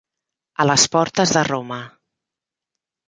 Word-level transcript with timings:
A 0.63 0.65
les 0.69 0.85
portes 0.95 1.33
de 1.37 1.43
Roma. 1.49 1.79